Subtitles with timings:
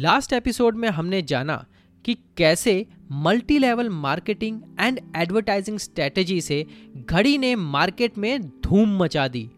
[0.00, 1.64] Last episode में हमने जाना
[2.04, 9.28] कि कैसे multi level marketing and advertising strategy से घड़ी ने मार्केट में धूम मचा
[9.28, 9.50] दी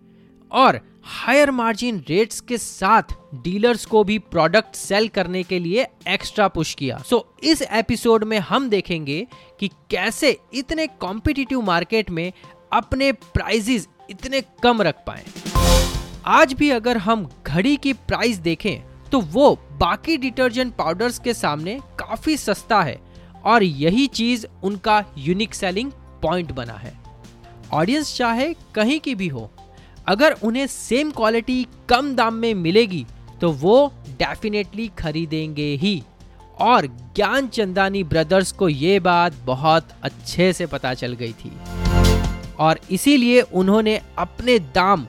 [0.52, 3.02] और हायर मार्जिन रेट्स के साथ
[3.34, 8.24] डीलर्स को भी प्रोडक्ट सेल करने के लिए एक्स्ट्रा पुश किया। सो so, इस एपिसोड
[8.24, 9.26] में हम देखेंगे
[9.60, 12.32] कि कैसे इतने कॉम्पिटिटिव मार्केट में
[12.72, 15.24] अपने प्राइजेस इतने कम रख पाए।
[16.26, 18.82] आज भी अगर हम घड़ी की प्राइस देखें
[19.12, 22.98] तो वो बाकी डिटर्जेंट पाउडर्स के सामने काफ़ी सस्ता है
[23.44, 26.92] और यही चीज़ उनका यूनिक सेलिंग पॉइंट बना है।
[27.72, 29.50] ऑडियंस चाहे कहीं की भी हो,
[30.08, 33.04] अगर उन्हें सेम क्वालिटी कम दाम में मिलेगी
[33.40, 36.02] तो वो डेफिनेटली खरीदेंगे ही।
[36.60, 36.86] और
[37.16, 41.52] ज्ञान चंदानी ब्रदर्स को ये बात बहुत अच्छे से पता चल गई थी।
[42.58, 45.06] और इसीलिए उन्होंने अपने दाम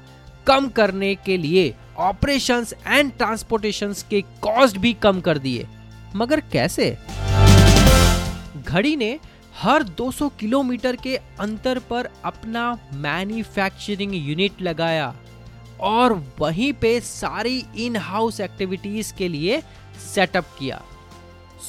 [0.47, 5.67] कम करने के लिए ऑपरेशंस एंड ट्रांसपोर्टेशंस के कॉस्ट भी कम कर दिए।
[6.15, 6.97] मगर कैसे?
[8.65, 9.19] घड़ी ने
[9.61, 15.15] हर 200 किलोमीटर के अंतर पर अपना मैन्युफैक्चरिंग यूनिट लगाया
[15.79, 19.61] और वहीं पे सारी इन हाउस एक्टिविटीज़ के लिए
[20.15, 20.81] सेटअप किया।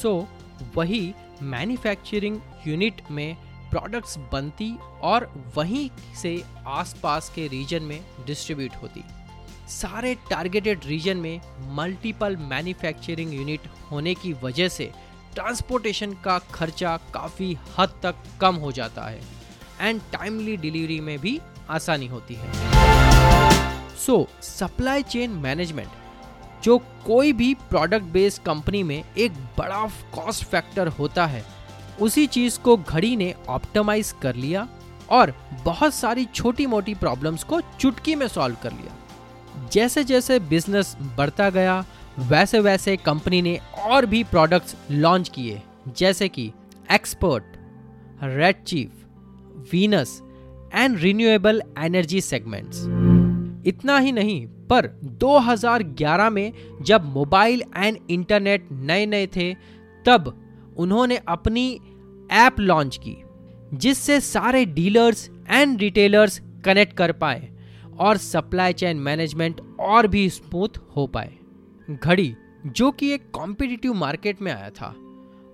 [0.02, 0.28] सो
[0.60, 3.36] so, वही मैन्युफैक्चरिंग यूनिट में
[3.70, 5.90] प्रोडक्ट्स बनती और वहीं
[6.22, 9.04] से आसपास के रीजन में डिस्ट्रीब्यूट होती।
[9.72, 11.40] सारे टारगेटेड रीजन में
[11.74, 14.90] मल्टीपल मैन्युफैक्चरिंग यूनिट होने की वजह से
[15.34, 19.20] ट्रांसपोर्टेशन का खर्चा काफ़ी हद तक कम हो जाता है
[19.80, 22.52] एंड टाइमली डिलीवरी में भी आसानी होती है।
[23.96, 25.88] सो सप्लाई चेन मैनेजमेंट
[26.64, 31.44] जो कोई भी प्रोडक्ट बेस्ड कंपनी में एक बड़ा कॉस्ट फैक्टर होता है,
[32.00, 34.68] उसी चीज़ को घड़ी ने ऑप्टिमाइज कर लिया
[35.10, 35.34] और
[35.64, 38.96] बहुत सारी छोटी मोटी प्रॉब्लम्स को चुटकी में सॉल्व कर लिया।
[39.72, 41.84] जैसे जैसे बिज़नेस बढ़ता गया
[42.18, 45.60] वैसे वैसे कंपनी ने और भी प्रोडक्ट्स लॉन्च किए,
[45.96, 46.50] जैसे कि
[46.92, 47.44] Expert
[48.22, 50.20] Red Chief Venus
[50.74, 52.86] and renewable energy segments
[53.66, 54.86] इतना ही नहीं, पर
[55.20, 59.52] 2011 में जब मोबाइल एंड इंटरनेट नए नए थे,
[60.06, 60.34] तब
[60.76, 61.80] उन्होंने अपनी
[62.32, 63.16] ऐप लॉन्च की,
[63.74, 67.48] जिससे सारे डीलर्स एंड रिटेलर्स कनेक्ट कर पाए।
[67.98, 71.32] और सप्लाई चेन मैनेजमेंट और भी स्मूथ हो पाए।
[71.90, 72.34] घड़ी,
[72.66, 74.94] जो कि एक कॉम्पिटिटिव मार्केट में आया था,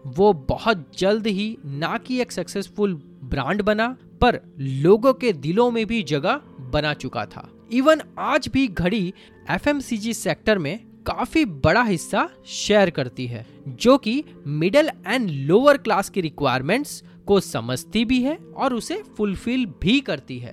[0.06, 2.94] वो बहुत जल्द ही ना कि एक सक्सेसफुल
[3.25, 8.69] ब्रांड बना, पर लोगों के दिलों में भी जगह बना चुका था। इवन आज भी
[8.69, 9.15] घड़ी
[9.50, 16.10] एफएमसीजी सेक्टर में काफ़ी बड़ा हिस्सा शेयर करती है, जो कि मिडिल एंड लोअर क्लास
[16.10, 20.53] की रिक्वायरमेंट्स को समझती भी है और उसे फुलफिल भी करती है।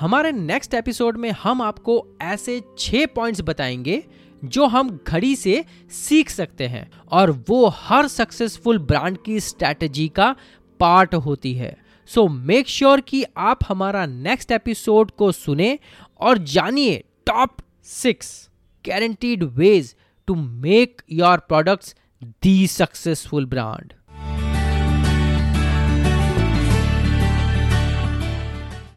[0.00, 4.04] हमारे नेक्स्ट एपिसोड में हम आपको ऐसे छह पॉइंट्स बताएँगे
[4.44, 10.36] जो हम घड़ी से सीख सकते हैं और वो हर सक्सेसफुल ब्रांड की स्ट्रैटेजी का
[10.80, 11.76] पार्ट होती है।
[12.06, 15.78] सो मेक श्योर कि आप हमारा नेक्स्ट एपिसोड को सुने
[16.20, 18.48] और जानिए top six
[18.88, 19.96] guaranteed ways
[20.26, 21.96] to make your products
[22.42, 23.92] the successful brand